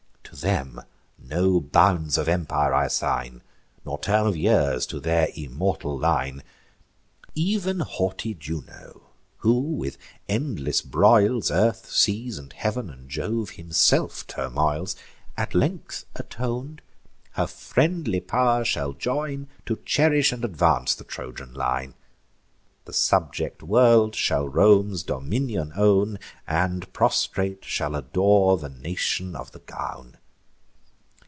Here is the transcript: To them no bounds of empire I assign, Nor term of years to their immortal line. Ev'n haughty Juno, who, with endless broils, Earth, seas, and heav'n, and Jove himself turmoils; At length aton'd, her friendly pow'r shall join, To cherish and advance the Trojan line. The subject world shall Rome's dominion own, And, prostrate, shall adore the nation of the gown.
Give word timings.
To 0.33 0.37
them 0.37 0.81
no 1.21 1.59
bounds 1.59 2.17
of 2.17 2.29
empire 2.29 2.73
I 2.73 2.85
assign, 2.85 3.41
Nor 3.83 3.99
term 3.99 4.27
of 4.27 4.37
years 4.37 4.85
to 4.85 5.01
their 5.01 5.27
immortal 5.35 5.99
line. 5.99 6.41
Ev'n 7.37 7.81
haughty 7.81 8.33
Juno, 8.33 9.07
who, 9.39 9.59
with 9.59 9.97
endless 10.29 10.81
broils, 10.83 11.51
Earth, 11.51 11.89
seas, 11.91 12.37
and 12.37 12.53
heav'n, 12.53 12.89
and 12.89 13.09
Jove 13.09 13.51
himself 13.51 14.25
turmoils; 14.25 14.95
At 15.35 15.53
length 15.53 16.05
aton'd, 16.15 16.81
her 17.31 17.45
friendly 17.45 18.21
pow'r 18.21 18.63
shall 18.63 18.93
join, 18.93 19.49
To 19.65 19.79
cherish 19.83 20.31
and 20.31 20.45
advance 20.45 20.95
the 20.95 21.03
Trojan 21.03 21.53
line. 21.53 21.93
The 22.85 22.93
subject 22.93 23.61
world 23.61 24.15
shall 24.15 24.47
Rome's 24.47 25.03
dominion 25.03 25.73
own, 25.75 26.19
And, 26.47 26.91
prostrate, 26.93 27.65
shall 27.65 27.95
adore 27.97 28.57
the 28.57 28.69
nation 28.69 29.35
of 29.35 29.51
the 29.51 29.59
gown. 29.59 30.15